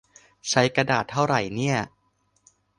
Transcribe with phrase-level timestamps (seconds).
[0.49, 1.77] ใช้กระดาษเท่าไหร่เนี่ย-_